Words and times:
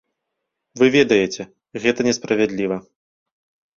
Вы 0.81 0.85
ведаеце, 0.95 1.41
гэта 1.83 1.99
несправядліва. 2.11 2.77